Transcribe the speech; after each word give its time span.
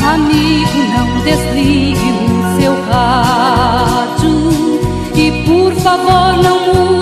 Amigo, 0.00 0.78
não 0.94 1.24
desligue 1.24 2.10
o 2.12 2.60
seu 2.60 2.74
rádio 2.88 4.36
e 5.16 5.44
por 5.44 5.74
favor 5.82 6.36
não 6.42 6.74
mude 6.74 6.95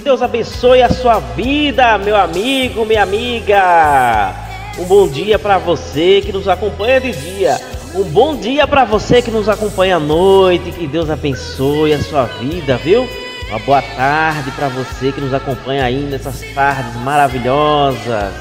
Que 0.00 0.04
Deus 0.04 0.22
abençoe 0.22 0.82
a 0.82 0.88
sua 0.88 1.20
vida, 1.20 1.98
meu 1.98 2.16
amigo, 2.16 2.86
minha 2.86 3.02
amiga. 3.02 4.34
Um 4.78 4.84
bom 4.84 5.06
dia 5.06 5.38
para 5.38 5.58
você 5.58 6.22
que 6.22 6.32
nos 6.32 6.48
acompanha 6.48 6.98
de 6.98 7.12
dia. 7.12 7.60
Um 7.94 8.04
bom 8.04 8.34
dia 8.34 8.66
para 8.66 8.86
você 8.86 9.20
que 9.20 9.30
nos 9.30 9.46
acompanha 9.46 9.96
à 9.96 10.00
noite. 10.00 10.72
Que 10.72 10.86
Deus 10.86 11.10
abençoe 11.10 11.92
a 11.92 12.02
sua 12.02 12.24
vida, 12.24 12.78
viu? 12.78 13.06
Uma 13.50 13.58
boa 13.58 13.82
tarde 13.82 14.50
para 14.52 14.68
você 14.68 15.12
que 15.12 15.20
nos 15.20 15.34
acompanha 15.34 15.84
aí 15.84 16.00
nessas 16.04 16.40
tardes 16.54 16.96
maravilhosas. 17.02 18.32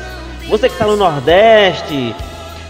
Você 0.48 0.70
que 0.70 0.76
está 0.76 0.86
no 0.86 0.96
Nordeste, 0.96 2.16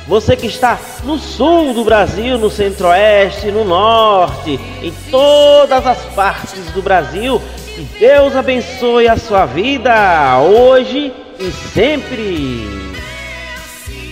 você 0.08 0.36
que 0.36 0.48
está 0.48 0.80
no 1.04 1.20
sul 1.20 1.76
do 1.76 1.84
Brasil, 1.84 2.40
no 2.40 2.50
centro-oeste, 2.50 3.52
no 3.52 3.64
norte, 3.64 4.60
em 4.82 4.92
todas 5.12 5.86
as 5.86 6.04
partes 6.16 6.72
do 6.72 6.82
Brasil, 6.82 7.40
que 7.80 7.84
Deus 7.98 8.36
abençoe 8.36 9.08
a 9.08 9.16
sua 9.16 9.46
vida 9.46 10.38
hoje 10.42 11.14
e 11.40 11.50
sempre. 11.50 12.68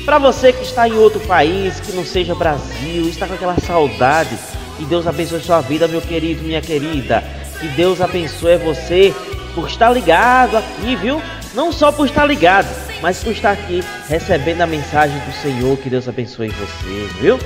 Para 0.06 0.18
você 0.18 0.54
que 0.54 0.64
está 0.64 0.88
em 0.88 0.94
outro 0.94 1.20
país, 1.22 1.78
que 1.82 1.92
não 1.92 2.06
seja 2.06 2.34
Brasil, 2.34 3.10
está 3.10 3.28
com 3.28 3.34
aquela 3.34 3.60
saudade, 3.60 4.38
que 4.78 4.86
Deus 4.86 5.06
abençoe 5.06 5.40
a 5.40 5.42
sua 5.42 5.60
vida, 5.60 5.86
meu 5.86 6.00
querido, 6.00 6.44
minha 6.44 6.62
querida. 6.62 7.22
Que 7.60 7.68
Deus 7.70 8.00
abençoe 8.00 8.56
você 8.56 9.14
por 9.54 9.68
estar 9.68 9.90
ligado 9.90 10.56
aqui, 10.56 10.96
viu? 10.96 11.22
Não 11.54 11.74
só 11.74 11.92
por 11.92 12.06
estar 12.06 12.26
ligado, 12.26 12.70
mas 13.02 13.22
por 13.22 13.34
estar 13.34 13.52
aqui 13.52 13.84
recebendo 14.08 14.62
a 14.62 14.68
mensagem 14.68 15.20
do 15.20 15.34
Senhor. 15.42 15.78
Que 15.78 15.90
Deus 15.90 16.08
abençoe 16.08 16.48
você, 16.48 17.10
viu? 17.20 17.38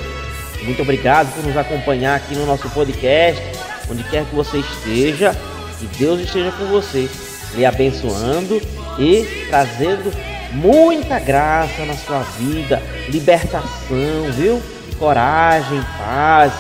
Muito 0.61 0.83
obrigado 0.83 1.33
por 1.33 1.43
nos 1.43 1.57
acompanhar 1.57 2.17
aqui 2.17 2.35
no 2.35 2.45
nosso 2.45 2.69
podcast, 2.69 3.41
onde 3.89 4.03
quer 4.03 4.23
que 4.25 4.35
você 4.35 4.59
esteja. 4.59 5.35
Que 5.81 5.87
Deus 5.97 6.21
esteja 6.21 6.51
com 6.51 6.65
você, 6.67 7.09
lhe 7.55 7.65
abençoando 7.65 8.61
e 8.99 9.47
trazendo 9.49 10.13
muita 10.51 11.17
graça 11.17 11.83
na 11.85 11.95
sua 11.95 12.19
vida, 12.37 12.79
libertação, 13.09 14.31
viu? 14.35 14.61
Coragem, 14.99 15.81
paz, 15.97 16.53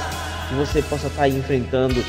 que 0.49 0.55
você 0.55 0.81
possa 0.81 1.05
estar 1.05 1.29
enfrentando 1.29 2.03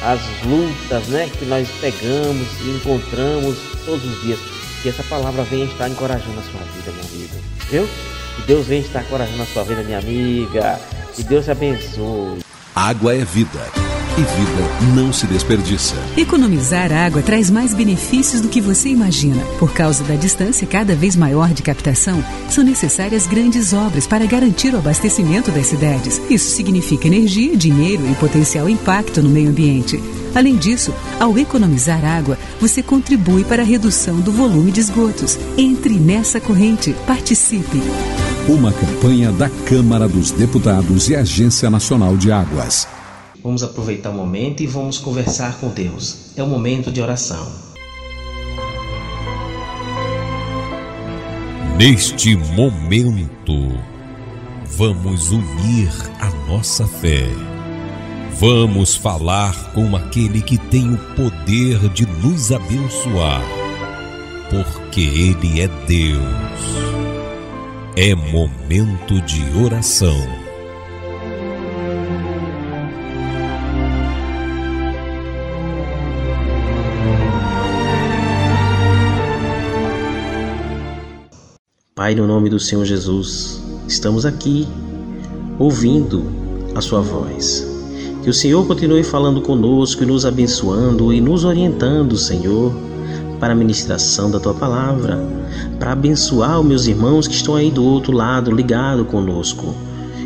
as 0.00 0.20
lutas, 0.44 1.08
né, 1.08 1.28
que 1.36 1.44
nós 1.44 1.68
pegamos 1.80 2.46
e 2.60 2.76
encontramos 2.76 3.58
todos 3.84 4.04
os 4.04 4.22
dias. 4.22 4.38
Que 4.80 4.90
essa 4.90 5.02
palavra 5.02 5.42
venha 5.42 5.64
estar 5.64 5.88
encorajando 5.88 6.38
a 6.38 6.42
sua 6.42 6.60
vida, 6.60 6.92
meu 6.92 7.04
amigo, 7.04 7.34
viu? 7.68 7.88
Que 8.36 8.42
Deus 8.42 8.66
venha 8.66 8.82
estar 8.82 9.02
encorajando 9.02 9.42
a 9.42 9.46
sua 9.46 9.64
vida, 9.64 9.82
minha 9.82 9.98
amiga. 9.98 10.78
Que 11.16 11.24
Deus 11.24 11.46
te 11.46 11.50
abençoe. 11.50 12.44
Água 12.76 13.16
é 13.16 13.24
vida. 13.24 13.93
E 14.16 14.20
vida 14.20 14.94
não 14.94 15.12
se 15.12 15.26
desperdiça. 15.26 15.96
Economizar 16.16 16.92
água 16.92 17.20
traz 17.20 17.50
mais 17.50 17.74
benefícios 17.74 18.40
do 18.40 18.48
que 18.48 18.60
você 18.60 18.88
imagina. 18.88 19.42
Por 19.58 19.72
causa 19.72 20.04
da 20.04 20.14
distância 20.14 20.68
cada 20.68 20.94
vez 20.94 21.16
maior 21.16 21.52
de 21.52 21.64
captação, 21.64 22.24
são 22.48 22.62
necessárias 22.62 23.26
grandes 23.26 23.72
obras 23.72 24.06
para 24.06 24.24
garantir 24.24 24.72
o 24.72 24.78
abastecimento 24.78 25.50
das 25.50 25.66
cidades. 25.66 26.22
Isso 26.30 26.54
significa 26.54 27.08
energia, 27.08 27.56
dinheiro 27.56 28.08
e 28.08 28.14
potencial 28.14 28.68
impacto 28.68 29.20
no 29.20 29.28
meio 29.28 29.50
ambiente. 29.50 30.00
Além 30.32 30.54
disso, 30.54 30.94
ao 31.18 31.36
economizar 31.36 32.04
água, 32.04 32.38
você 32.60 32.84
contribui 32.84 33.42
para 33.42 33.62
a 33.62 33.66
redução 33.66 34.20
do 34.20 34.30
volume 34.30 34.70
de 34.70 34.78
esgotos. 34.78 35.36
Entre 35.58 35.94
nessa 35.94 36.40
corrente, 36.40 36.94
participe. 37.04 37.82
Uma 38.48 38.72
campanha 38.72 39.32
da 39.32 39.48
Câmara 39.48 40.06
dos 40.06 40.30
Deputados 40.30 41.08
e 41.08 41.16
Agência 41.16 41.68
Nacional 41.68 42.16
de 42.16 42.30
Águas. 42.30 42.93
Vamos 43.44 43.62
aproveitar 43.62 44.08
o 44.08 44.14
momento 44.14 44.62
e 44.62 44.66
vamos 44.66 44.96
conversar 44.96 45.60
com 45.60 45.68
Deus. 45.68 46.30
É 46.34 46.42
o 46.42 46.46
momento 46.46 46.90
de 46.90 47.02
oração. 47.02 47.46
Neste 51.76 52.36
momento, 52.36 53.78
vamos 54.64 55.30
unir 55.30 55.90
a 56.20 56.30
nossa 56.48 56.86
fé. 56.86 57.28
Vamos 58.40 58.94
falar 58.94 59.74
com 59.74 59.94
aquele 59.94 60.40
que 60.40 60.56
tem 60.56 60.94
o 60.94 60.98
poder 61.14 61.90
de 61.90 62.06
nos 62.06 62.50
abençoar, 62.50 63.42
porque 64.48 65.02
Ele 65.02 65.60
é 65.60 65.68
Deus. 65.86 66.24
É 67.94 68.14
momento 68.14 69.20
de 69.20 69.42
oração. 69.62 70.43
Pai, 82.04 82.14
no 82.14 82.26
nome 82.26 82.50
do 82.50 82.60
Senhor 82.60 82.84
Jesus, 82.84 83.62
estamos 83.88 84.26
aqui 84.26 84.68
ouvindo 85.58 86.22
a 86.74 86.80
Sua 86.82 87.00
voz. 87.00 87.66
Que 88.22 88.28
o 88.28 88.34
Senhor 88.34 88.66
continue 88.66 89.02
falando 89.02 89.40
conosco 89.40 90.02
e 90.02 90.06
nos 90.06 90.26
abençoando 90.26 91.14
e 91.14 91.18
nos 91.22 91.44
orientando, 91.44 92.14
Senhor, 92.18 92.74
para 93.40 93.54
a 93.54 93.56
ministração 93.56 94.30
da 94.30 94.38
Tua 94.38 94.52
palavra, 94.52 95.18
para 95.78 95.92
abençoar 95.92 96.60
os 96.60 96.66
meus 96.66 96.86
irmãos 96.86 97.26
que 97.26 97.36
estão 97.36 97.56
aí 97.56 97.70
do 97.70 97.82
outro 97.82 98.12
lado, 98.12 98.50
ligado 98.50 99.06
conosco. 99.06 99.74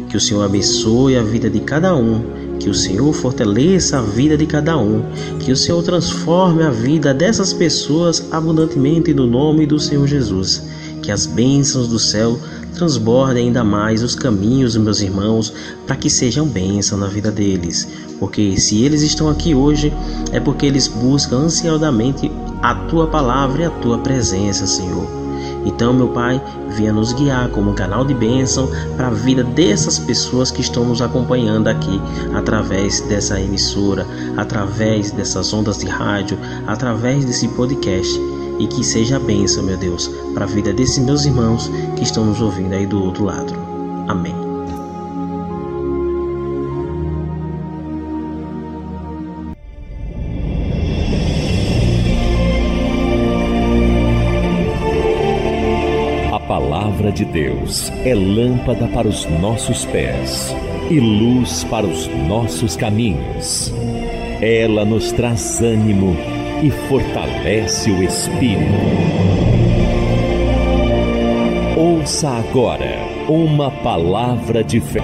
Que 0.08 0.16
o 0.16 0.20
Senhor 0.20 0.42
abençoe 0.42 1.16
a 1.16 1.22
vida 1.22 1.48
de 1.48 1.60
cada 1.60 1.94
um, 1.94 2.20
que 2.58 2.68
o 2.68 2.74
Senhor 2.74 3.12
fortaleça 3.12 4.00
a 4.00 4.02
vida 4.02 4.36
de 4.36 4.46
cada 4.46 4.76
um, 4.76 5.04
que 5.38 5.52
o 5.52 5.56
Senhor 5.56 5.80
transforme 5.84 6.64
a 6.64 6.70
vida 6.70 7.14
dessas 7.14 7.52
pessoas 7.52 8.26
abundantemente 8.32 9.14
no 9.14 9.28
nome 9.28 9.64
do 9.64 9.78
Senhor 9.78 10.08
Jesus 10.08 10.76
que 11.08 11.12
as 11.12 11.24
bênçãos 11.24 11.88
do 11.88 11.98
céu 11.98 12.38
transbordem 12.74 13.46
ainda 13.46 13.64
mais 13.64 14.02
os 14.02 14.14
caminhos 14.14 14.74
dos 14.74 14.84
meus 14.84 15.00
irmãos 15.00 15.50
para 15.86 15.96
que 15.96 16.10
sejam 16.10 16.46
bênção 16.46 16.98
na 16.98 17.06
vida 17.06 17.30
deles. 17.30 17.88
Porque 18.20 18.60
se 18.60 18.84
eles 18.84 19.00
estão 19.00 19.30
aqui 19.30 19.54
hoje, 19.54 19.90
é 20.32 20.38
porque 20.38 20.66
eles 20.66 20.86
buscam 20.86 21.38
ansiosamente 21.38 22.30
a 22.60 22.74
tua 22.74 23.06
palavra 23.06 23.62
e 23.62 23.64
a 23.64 23.70
tua 23.70 23.96
presença, 23.96 24.66
Senhor. 24.66 25.08
Então, 25.64 25.94
meu 25.94 26.08
Pai, 26.08 26.42
venha 26.76 26.92
nos 26.92 27.14
guiar 27.14 27.48
como 27.48 27.70
um 27.70 27.74
canal 27.74 28.04
de 28.04 28.12
bênção 28.12 28.68
para 28.94 29.06
a 29.06 29.10
vida 29.10 29.42
dessas 29.42 29.98
pessoas 29.98 30.50
que 30.50 30.60
estão 30.60 30.84
nos 30.84 31.00
acompanhando 31.00 31.68
aqui 31.68 31.98
através 32.34 33.00
dessa 33.00 33.40
emissora, 33.40 34.06
através 34.36 35.10
dessas 35.10 35.54
ondas 35.54 35.78
de 35.78 35.86
rádio, 35.86 36.38
através 36.66 37.24
desse 37.24 37.48
podcast 37.48 38.20
e 38.58 38.66
que 38.66 38.84
seja 38.84 39.18
bênção, 39.18 39.62
meu 39.62 39.76
Deus, 39.76 40.08
para 40.34 40.44
a 40.44 40.48
vida 40.48 40.72
desses 40.72 40.98
meus 40.98 41.24
irmãos 41.24 41.70
que 41.96 42.02
estão 42.02 42.24
nos 42.24 42.40
ouvindo 42.40 42.74
aí 42.74 42.86
do 42.86 43.02
outro 43.02 43.24
lado. 43.24 43.54
Amém. 44.08 44.34
A 56.32 56.40
palavra 56.40 57.12
de 57.12 57.24
Deus 57.24 57.90
é 58.04 58.14
lâmpada 58.14 58.88
para 58.88 59.06
os 59.06 59.26
nossos 59.40 59.84
pés 59.84 60.54
e 60.90 60.98
luz 60.98 61.64
para 61.64 61.86
os 61.86 62.08
nossos 62.26 62.74
caminhos. 62.76 63.72
Ela 64.40 64.84
nos 64.84 65.12
traz 65.12 65.60
ânimo 65.60 66.16
e 66.62 66.70
fortalece 66.88 67.90
o 67.90 68.02
espírito. 68.02 68.72
Ouça 71.76 72.28
agora 72.30 72.98
uma 73.28 73.70
palavra 73.70 74.64
de 74.64 74.80
fé. 74.80 75.00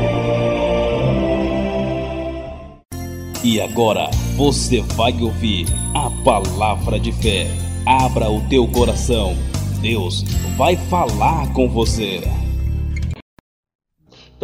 E 3.44 3.60
agora 3.60 4.10
você 4.36 4.80
vai 4.80 5.12
ouvir 5.20 5.66
a 5.94 6.10
palavra 6.24 6.98
de 6.98 7.12
fé. 7.12 7.46
Abra 7.86 8.30
o 8.30 8.40
teu 8.48 8.66
coração. 8.66 9.36
Deus 9.80 10.24
vai 10.56 10.76
falar 10.76 11.52
com 11.52 11.68
você. 11.68 12.22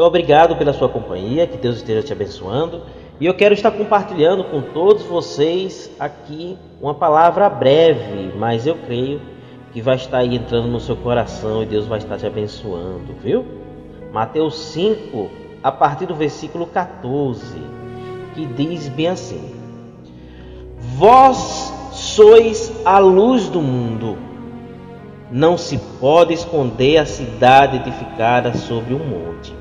Então, 0.01 0.09
obrigado 0.09 0.57
pela 0.57 0.73
sua 0.73 0.89
companhia. 0.89 1.47
Que 1.47 1.59
Deus 1.59 1.77
esteja 1.77 2.03
te 2.03 2.11
abençoando. 2.11 2.81
E 3.21 3.27
eu 3.27 3.35
quero 3.35 3.53
estar 3.53 3.71
compartilhando 3.71 4.45
com 4.45 4.63
todos 4.63 5.03
vocês 5.03 5.95
aqui 6.01 6.57
uma 6.81 6.95
palavra 6.95 7.51
breve, 7.51 8.33
mas 8.35 8.67
eu 8.67 8.77
creio 8.77 9.21
que 9.75 9.83
vai 9.83 9.97
estar 9.97 10.21
aí 10.21 10.37
entrando 10.37 10.69
no 10.69 10.81
seu 10.81 10.97
coração 10.97 11.63
e 11.63 11.67
Deus 11.67 11.85
vai 11.85 11.99
estar 11.99 12.17
te 12.17 12.27
abençoando, 12.27 13.13
viu? 13.23 13.45
Mateus 14.11 14.59
5, 14.73 15.31
a 15.63 15.71
partir 15.71 16.07
do 16.07 16.15
versículo 16.15 16.65
14 16.65 17.59
que 18.35 18.47
diz 18.47 18.89
bem 18.89 19.09
assim: 19.09 19.55
Vós 20.97 21.75
sois 21.93 22.73
a 22.87 22.99
luz 22.99 23.51
do 23.51 23.61
mundo. 23.61 24.17
Não 25.31 25.59
se 25.59 25.77
pode 26.01 26.33
esconder 26.33 26.97
a 26.97 27.05
cidade 27.05 27.77
edificada 27.77 28.55
sobre 28.55 28.95
um 28.95 28.99
monte. 28.99 29.60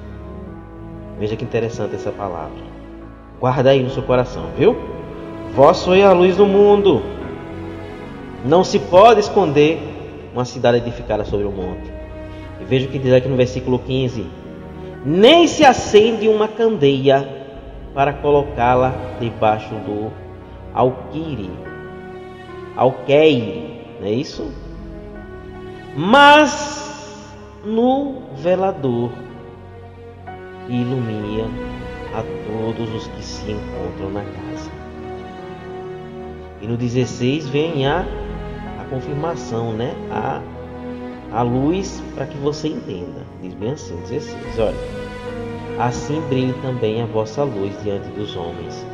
Veja 1.20 1.36
que 1.36 1.44
interessante 1.44 1.96
essa 1.96 2.12
palavra. 2.12 2.64
Guarda 3.40 3.72
aí 3.72 3.84
no 3.84 3.90
seu 3.90 4.04
coração, 4.04 4.46
viu? 4.58 4.78
Vós 5.54 5.78
sois 5.78 6.04
a 6.04 6.14
luz 6.14 6.38
do 6.38 6.46
mundo. 6.46 7.02
Não 8.46 8.64
se 8.64 8.80
pode 8.80 9.20
esconder 9.20 9.80
uma 10.34 10.46
cidade 10.46 10.78
edificada 10.78 11.26
sobre 11.26 11.46
um 11.46 11.52
monte. 11.52 11.92
E 12.62 12.64
veja 12.64 12.88
o 12.88 12.90
que 12.90 12.98
diz 12.98 13.12
aqui 13.12 13.28
no 13.28 13.36
versículo 13.36 13.80
15: 13.80 14.26
Nem 15.06 15.46
se 15.46 15.66
acende 15.66 16.30
uma 16.30 16.48
candeia 16.48 17.28
para 17.94 18.14
colocá-la 18.14 18.94
debaixo 19.20 19.76
do 19.76 20.12
alquire, 20.74 21.50
alqueire, 22.78 23.82
não 24.00 24.08
é 24.08 24.12
isso? 24.12 24.50
Mas 25.98 27.36
no 27.66 28.22
velador 28.36 29.12
ilumina 30.70 31.50
a 32.14 32.24
todos 32.48 32.94
os 32.94 33.08
que 33.08 33.24
se 33.24 33.52
encontram 33.52 34.12
na 34.12 34.22
casa. 34.22 34.72
E 36.62 36.68
no 36.68 36.78
16 36.78 37.48
vem 37.50 37.88
a, 37.88 38.06
a 38.80 38.86
confirmação, 38.90 39.74
né? 39.74 39.94
A, 40.12 40.42
a 41.32 41.42
luz 41.42 42.02
para 42.16 42.26
que 42.26 42.38
você 42.38 42.68
entenda. 42.68 43.26
Diz 43.42 43.54
bem 43.54 43.72
assim, 43.72 43.96
16, 44.08 44.60
olha 44.60 45.10
assim 45.80 46.20
brilhe 46.28 46.54
também 46.62 47.02
a 47.02 47.06
vossa 47.06 47.42
luz 47.44 47.74
diante 47.82 48.10
dos 48.10 48.36
homens, 48.36 48.86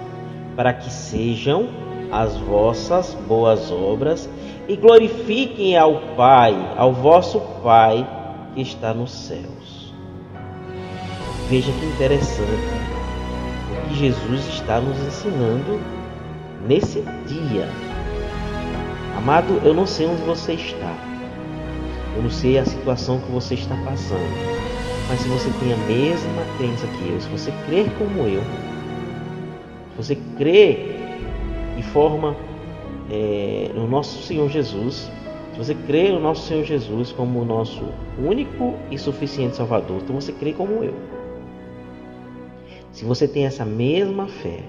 para 0.56 0.72
que 0.72 0.90
sejam 0.92 1.68
as 2.12 2.38
vossas 2.38 3.16
boas 3.28 3.72
obras 3.72 4.30
e 4.68 4.76
glorifiquem 4.76 5.76
ao 5.76 6.00
Pai, 6.16 6.54
ao 6.78 6.94
vosso 6.94 7.42
Pai 7.64 8.08
que 8.54 8.62
está 8.62 8.94
nos 8.94 9.12
céus. 9.12 9.75
Veja 11.48 11.72
que 11.72 11.86
interessante 11.86 12.50
o 13.72 13.88
que 13.88 13.96
Jesus 13.96 14.48
está 14.48 14.82
nos 14.82 14.98
ensinando 14.98 15.80
nesse 16.68 17.04
dia. 17.28 17.70
Amado, 19.16 19.62
eu 19.64 19.72
não 19.72 19.86
sei 19.86 20.08
onde 20.08 20.24
você 20.24 20.54
está. 20.54 20.96
Eu 22.16 22.24
não 22.24 22.32
sei 22.32 22.58
a 22.58 22.66
situação 22.66 23.20
que 23.20 23.32
você 23.32 23.54
está 23.54 23.76
passando. 23.86 24.26
Mas 25.08 25.20
se 25.20 25.28
você 25.28 25.52
tem 25.60 25.72
a 25.72 25.78
mesma 25.78 26.44
crença 26.58 26.88
que 26.88 27.10
eu, 27.10 27.22
se 27.22 27.30
você 27.30 27.52
crer 27.68 27.92
como 28.00 28.28
eu, 28.28 28.42
se 29.92 29.98
você 29.98 30.18
crê 30.36 30.96
de 31.76 31.84
forma 31.84 32.36
é, 33.12 33.70
no 33.76 33.88
nosso 33.88 34.24
Senhor 34.24 34.50
Jesus, 34.50 35.12
se 35.54 35.58
você 35.60 35.76
crê 35.76 36.10
no 36.10 36.20
nosso 36.20 36.48
Senhor 36.48 36.64
Jesus 36.64 37.12
como 37.12 37.40
o 37.40 37.46
nosso 37.46 37.84
único 38.18 38.74
e 38.90 38.98
suficiente 38.98 39.56
Salvador, 39.56 40.00
então 40.02 40.20
você 40.20 40.32
crê 40.32 40.52
como 40.52 40.84
eu. 40.84 41.15
Se 42.96 43.04
você 43.04 43.28
tem 43.28 43.46
essa 43.46 43.66
mesma 43.66 44.26
fé, 44.26 44.64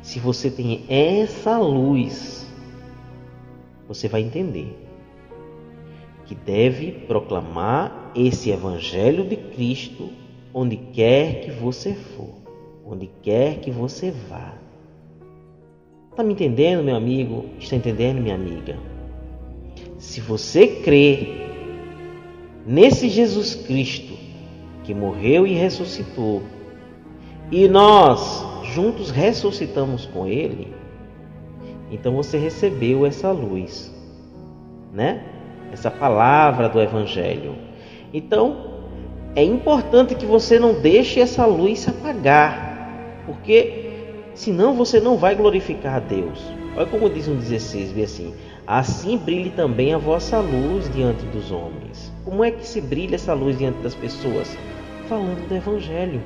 se 0.00 0.18
você 0.18 0.50
tem 0.50 0.86
essa 0.88 1.58
luz, 1.58 2.50
você 3.86 4.08
vai 4.08 4.22
entender 4.22 4.74
que 6.24 6.34
deve 6.34 6.92
proclamar 7.06 8.10
esse 8.16 8.48
Evangelho 8.48 9.22
de 9.28 9.36
Cristo 9.36 10.08
onde 10.54 10.78
quer 10.78 11.42
que 11.42 11.50
você 11.50 11.92
for, 11.92 12.36
onde 12.86 13.10
quer 13.20 13.60
que 13.60 13.70
você 13.70 14.10
vá. 14.10 14.54
Está 16.10 16.22
me 16.22 16.32
entendendo, 16.32 16.82
meu 16.82 16.96
amigo? 16.96 17.44
Está 17.60 17.76
entendendo, 17.76 18.22
minha 18.22 18.34
amiga? 18.34 18.78
Se 19.98 20.22
você 20.22 20.66
crê 20.66 21.50
nesse 22.66 23.10
Jesus 23.10 23.54
Cristo 23.54 24.14
que 24.84 24.94
morreu 24.94 25.46
e 25.46 25.52
ressuscitou, 25.52 26.42
e 27.62 27.68
nós 27.68 28.44
juntos 28.64 29.10
ressuscitamos 29.10 30.06
com 30.06 30.26
Ele, 30.26 30.74
então 31.88 32.16
você 32.16 32.36
recebeu 32.36 33.06
essa 33.06 33.30
luz, 33.30 33.94
né? 34.92 35.22
essa 35.72 35.90
palavra 35.90 36.68
do 36.68 36.80
Evangelho. 36.80 37.54
Então, 38.12 38.72
é 39.36 39.44
importante 39.44 40.16
que 40.16 40.26
você 40.26 40.58
não 40.58 40.80
deixe 40.80 41.20
essa 41.20 41.46
luz 41.46 41.80
se 41.80 41.90
apagar, 41.90 43.22
porque 43.26 43.92
senão 44.34 44.74
você 44.74 44.98
não 44.98 45.16
vai 45.16 45.36
glorificar 45.36 45.96
a 45.96 46.00
Deus. 46.00 46.40
Olha 46.76 46.86
como 46.86 47.08
diz 47.08 47.28
no 47.28 47.36
16, 47.36 47.92
vê 47.92 48.02
assim: 48.02 48.34
Assim 48.66 49.16
brilhe 49.16 49.50
também 49.50 49.94
a 49.94 49.98
vossa 49.98 50.38
luz 50.38 50.90
diante 50.92 51.24
dos 51.26 51.52
homens. 51.52 52.12
Como 52.24 52.42
é 52.42 52.50
que 52.50 52.66
se 52.66 52.80
brilha 52.80 53.14
essa 53.14 53.32
luz 53.32 53.56
diante 53.56 53.78
das 53.78 53.94
pessoas? 53.94 54.56
Falando 55.08 55.48
do 55.48 55.54
Evangelho. 55.54 56.20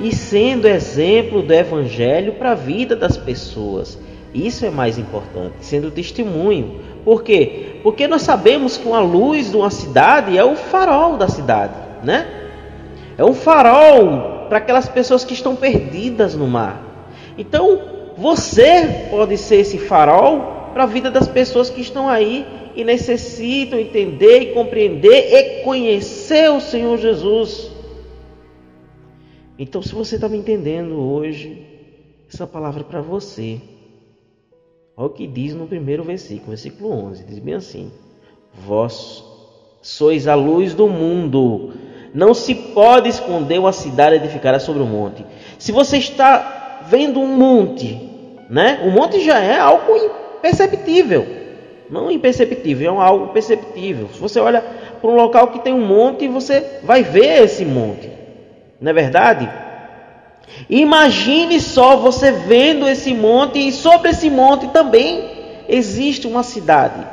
E 0.00 0.14
sendo 0.14 0.66
exemplo 0.66 1.42
do 1.42 1.52
Evangelho 1.52 2.34
para 2.34 2.52
a 2.52 2.54
vida 2.54 2.94
das 2.94 3.16
pessoas. 3.16 3.98
Isso 4.34 4.66
é 4.66 4.70
mais 4.70 4.98
importante, 4.98 5.54
sendo 5.60 5.90
testemunho. 5.90 6.80
Por 7.04 7.22
quê? 7.22 7.76
Porque 7.82 8.06
nós 8.06 8.22
sabemos 8.22 8.76
que 8.76 8.86
uma 8.86 9.00
luz 9.00 9.50
de 9.50 9.56
uma 9.56 9.70
cidade 9.70 10.36
é 10.36 10.44
o 10.44 10.56
farol 10.56 11.16
da 11.16 11.28
cidade, 11.28 11.74
né? 12.02 12.26
É 13.16 13.24
um 13.24 13.32
farol 13.32 14.46
para 14.48 14.58
aquelas 14.58 14.88
pessoas 14.88 15.24
que 15.24 15.32
estão 15.32 15.56
perdidas 15.56 16.34
no 16.34 16.46
mar. 16.46 16.82
Então, 17.38 17.80
você 18.16 19.08
pode 19.10 19.38
ser 19.38 19.56
esse 19.56 19.78
farol 19.78 20.70
para 20.74 20.82
a 20.82 20.86
vida 20.86 21.10
das 21.10 21.26
pessoas 21.26 21.70
que 21.70 21.80
estão 21.80 22.08
aí 22.08 22.46
e 22.74 22.84
necessitam 22.84 23.78
entender 23.78 24.40
e 24.40 24.46
compreender 24.52 25.32
e 25.32 25.62
conhecer 25.62 26.50
o 26.50 26.60
Senhor 26.60 26.98
Jesus. 26.98 27.70
Então, 29.58 29.80
se 29.80 29.94
você 29.94 30.16
está 30.16 30.28
me 30.28 30.36
entendendo 30.36 30.98
hoje, 30.98 31.66
essa 32.32 32.46
palavra 32.46 32.82
é 32.82 32.84
para 32.84 33.00
você. 33.00 33.60
Olha 34.96 35.06
o 35.06 35.10
que 35.10 35.26
diz 35.26 35.54
no 35.54 35.66
primeiro 35.66 36.02
versículo, 36.02 36.48
versículo 36.48 36.90
11, 36.90 37.24
diz 37.24 37.38
bem 37.38 37.54
assim: 37.54 37.90
Vós 38.52 39.24
sois 39.80 40.26
a 40.26 40.34
luz 40.34 40.74
do 40.74 40.88
mundo. 40.88 41.72
Não 42.12 42.34
se 42.34 42.54
pode 42.54 43.08
esconder 43.08 43.58
uma 43.58 43.72
cidade 43.72 44.16
edificada 44.16 44.58
sobre 44.58 44.82
um 44.82 44.86
monte. 44.86 45.24
Se 45.58 45.72
você 45.72 45.98
está 45.98 46.82
vendo 46.88 47.20
um 47.20 47.26
monte, 47.26 47.98
né? 48.48 48.80
O 48.84 48.90
monte 48.90 49.20
já 49.24 49.38
é 49.38 49.58
algo 49.58 49.96
imperceptível. 49.96 51.26
Não 51.90 52.10
imperceptível, 52.10 52.94
é 52.94 53.04
algo 53.04 53.28
perceptível. 53.28 54.08
Se 54.12 54.18
você 54.18 54.40
olha 54.40 54.60
para 54.60 55.10
um 55.10 55.14
local 55.14 55.48
que 55.48 55.60
tem 55.60 55.72
um 55.72 55.86
monte, 55.86 56.26
você 56.26 56.80
vai 56.82 57.02
ver 57.02 57.44
esse 57.44 57.64
monte. 57.64 58.10
Não 58.80 58.90
é 58.90 58.94
verdade? 58.94 59.50
Imagine 60.68 61.60
só 61.60 61.96
você 61.96 62.32
vendo 62.32 62.88
esse 62.88 63.12
monte 63.14 63.58
e 63.58 63.72
sobre 63.72 64.10
esse 64.10 64.30
monte 64.30 64.68
também 64.68 65.64
existe 65.68 66.26
uma 66.26 66.42
cidade. 66.42 67.06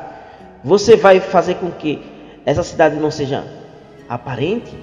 Você 0.63 0.96
vai 0.96 1.20
fazer 1.20 1.55
com 1.55 1.72
que 1.72 2.01
essa 2.46 2.63
cidade 2.63 2.96
não 2.96 3.12
seja 3.12 3.43
aparente? 4.08 4.74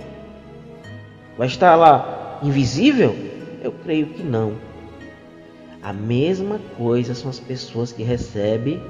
Vai 1.39 1.47
estar 1.47 1.75
lá 1.77 2.39
invisível? 2.43 3.17
Eu 3.63 3.73
creio 3.73 4.07
que 4.07 4.23
não. 4.23 4.55
A 5.83 5.93
mesma 5.93 6.61
coisa 6.77 7.15
são 7.15 7.31
as 7.31 7.41
pessoas 7.41 7.93
que 7.93 8.03
recebem 8.03 8.83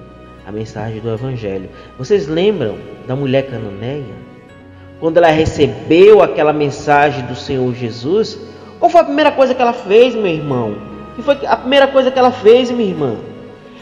a 0.47 0.51
mensagem 0.51 1.01
do 1.01 1.13
Evangelho. 1.13 1.69
Vocês 1.97 2.27
lembram 2.27 2.79
da 3.07 3.15
mulher 3.15 3.49
cananeia? 3.49 4.30
Quando 5.01 5.17
ela 5.17 5.29
recebeu 5.29 6.23
aquela 6.23 6.53
mensagem 6.53 7.25
do 7.25 7.35
Senhor 7.35 7.75
Jesus, 7.75 8.39
qual 8.79 8.91
foi 8.91 9.01
a 9.01 9.05
primeira 9.05 9.33
coisa 9.33 9.55
que 9.55 9.63
ela 9.63 9.73
fez, 9.73 10.15
meu 10.15 10.27
irmão? 10.27 10.77
Que 11.17 11.23
foi 11.23 11.39
a 11.47 11.57
primeira 11.57 11.87
coisa 11.87 12.11
que 12.11 12.19
ela 12.19 12.31
fez, 12.31 12.71
minha 12.71 12.91
irmã? 12.91 13.17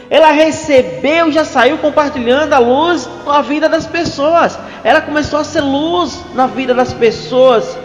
Ela 0.09 0.31
recebeu 0.31 1.29
já 1.31 1.43
saiu 1.43 1.77
compartilhando 1.77 2.53
a 2.53 2.57
luz 2.57 3.07
na 3.25 3.41
vida 3.41 3.67
das 3.67 3.85
pessoas. 3.85 4.57
Ela 4.83 5.01
começou 5.01 5.39
a 5.39 5.43
ser 5.43 5.61
luz 5.61 6.23
na 6.33 6.47
vida 6.47 6.73
das 6.73 6.93
pessoas, 6.93 7.77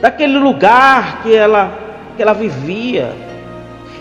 daquele 0.00 0.36
lugar 0.36 1.22
que 1.22 1.34
ela, 1.34 1.72
que 2.16 2.22
ela 2.22 2.34
vivia. 2.34 3.12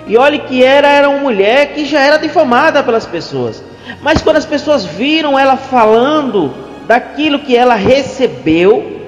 E 0.08 0.18
olhe 0.18 0.40
que 0.40 0.64
era, 0.64 0.88
era 0.88 1.08
uma 1.08 1.20
mulher 1.20 1.74
que 1.74 1.86
já 1.86 2.02
era 2.02 2.18
difamada 2.18 2.82
pelas 2.84 3.06
pessoas. 3.06 3.64
Mas 4.02 4.22
quando 4.24 4.38
as 4.38 4.46
pessoas 4.46 4.84
viram 4.84 5.38
ela 5.38 5.56
falando 5.56 6.65
daquilo 6.88 7.40
que 7.40 7.56
ela 7.56 7.76
recebeu, 7.76 9.00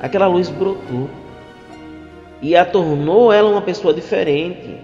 aquela 0.00 0.26
luz 0.26 0.48
brotou 0.48 1.08
e 2.40 2.56
a 2.56 2.64
tornou 2.64 3.32
ela 3.32 3.48
uma 3.48 3.62
pessoa 3.62 3.94
diferente. 3.94 4.76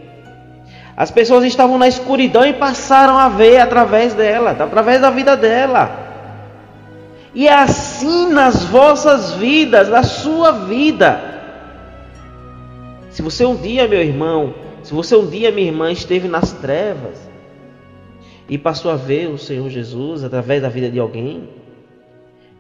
As 0.97 1.11
pessoas 1.11 1.45
estavam 1.45 1.79
na 1.79 1.89
escuridão 1.89 2.45
e 2.45 2.53
passaram 2.53 3.17
a 3.19 3.29
ver 3.29 3.59
através 3.59 4.15
dela, 4.15 4.51
através 4.51 5.01
da 5.01 5.11
vida 5.11 5.37
dela. 5.37 6.07
E 7.35 7.47
é 7.47 7.55
assim 7.55 8.33
nas 8.33 8.65
vossas 8.65 9.33
vidas, 9.33 9.89
na 9.89 10.03
sua 10.03 10.53
vida. 10.53 11.21
Se 13.11 13.23
você 13.23 13.45
um 13.45 13.57
dia, 13.57 13.87
meu 13.87 14.01
irmão, 14.01 14.55
se 14.83 14.93
você 14.95 15.15
um 15.17 15.27
dia, 15.27 15.51
minha 15.51 15.69
irmã, 15.69 15.91
esteve 15.91 16.29
nas 16.29 16.53
trevas 16.53 17.29
e 18.49 18.57
passou 18.57 18.91
a 18.91 18.97
ver 18.97 19.29
o 19.29 19.39
Senhor 19.39 19.69
Jesus 19.69 20.25
através 20.25 20.63
da 20.63 20.69
vida 20.69 20.91
de 20.91 20.99
alguém, 20.99 21.49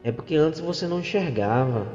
é 0.02 0.12
porque 0.12 0.34
antes 0.36 0.60
você 0.60 0.86
não 0.86 1.00
enxergava. 1.00 1.86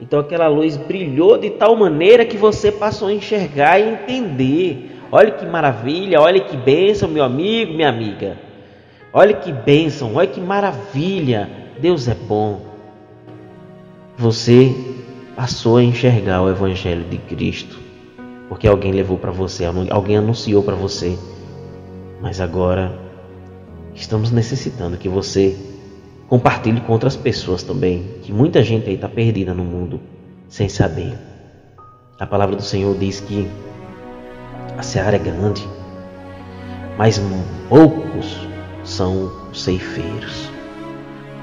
Então 0.00 0.20
aquela 0.20 0.48
luz 0.48 0.76
brilhou 0.76 1.38
de 1.38 1.50
tal 1.50 1.74
maneira 1.76 2.24
que 2.24 2.36
você 2.36 2.70
passou 2.70 3.08
a 3.08 3.12
enxergar 3.12 3.78
e 3.78 3.94
entender. 3.94 4.92
Olha 5.10 5.30
que 5.30 5.46
maravilha, 5.46 6.20
olha 6.20 6.40
que 6.40 6.56
bênção, 6.56 7.08
meu 7.08 7.24
amigo, 7.24 7.72
minha 7.72 7.88
amiga. 7.88 8.36
Olha 9.12 9.32
que 9.34 9.52
bênção, 9.52 10.14
olha 10.14 10.26
que 10.26 10.40
maravilha. 10.40 11.48
Deus 11.80 12.08
é 12.08 12.14
bom. 12.14 12.60
Você 14.18 14.74
passou 15.34 15.76
a 15.76 15.82
enxergar 15.82 16.42
o 16.42 16.50
Evangelho 16.50 17.04
de 17.04 17.18
Cristo, 17.18 17.78
porque 18.48 18.66
alguém 18.66 18.92
levou 18.92 19.18
para 19.18 19.30
você, 19.30 19.64
alguém 19.90 20.16
anunciou 20.16 20.62
para 20.62 20.74
você. 20.74 21.18
Mas 22.20 22.40
agora 22.40 22.98
estamos 23.94 24.30
necessitando 24.30 24.96
que 24.96 25.08
você 25.08 25.56
Compartilhe 26.28 26.80
com 26.80 26.92
outras 26.92 27.14
pessoas 27.14 27.62
também, 27.62 28.02
que 28.22 28.32
muita 28.32 28.60
gente 28.60 28.88
aí 28.88 28.96
está 28.96 29.08
perdida 29.08 29.54
no 29.54 29.64
mundo 29.64 30.00
sem 30.48 30.68
saber. 30.68 31.16
A 32.18 32.26
palavra 32.26 32.56
do 32.56 32.62
Senhor 32.62 32.96
diz 32.98 33.20
que 33.20 33.48
a 34.76 34.82
seara 34.82 35.14
é 35.14 35.18
grande, 35.20 35.66
mas 36.98 37.22
poucos 37.68 38.36
são 38.82 39.30
os 39.52 39.62
ceifeiros. 39.62 40.50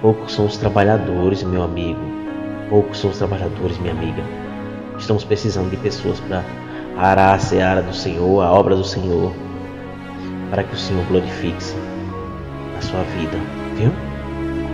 Poucos 0.01 0.33
são 0.33 0.45
os 0.45 0.57
trabalhadores, 0.57 1.43
meu 1.43 1.63
amigo. 1.63 2.01
Poucos 2.69 2.99
são 2.99 3.09
os 3.09 3.17
trabalhadores, 3.17 3.77
minha 3.79 3.93
amiga. 3.93 4.21
Estamos 4.99 5.23
precisando 5.23 5.69
de 5.69 5.77
pessoas 5.77 6.19
para 6.19 6.43
arar 6.97 7.35
a 7.35 7.39
seara 7.39 7.81
do 7.81 7.93
Senhor, 7.95 8.41
a 8.41 8.51
obra 8.51 8.75
do 8.75 8.83
Senhor, 8.83 9.33
para 10.49 10.63
que 10.63 10.73
o 10.73 10.77
Senhor 10.77 11.05
glorifique-se 11.07 11.75
na 12.75 12.81
sua 12.81 13.03
vida, 13.03 13.37
viu? 13.77 14.12